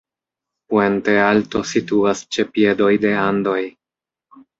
Puente 0.69 1.13
Alto 1.25 1.61
situas 1.71 2.23
ĉe 2.37 2.45
piedoj 2.55 2.89
de 3.05 3.13
Andoj. 3.25 3.59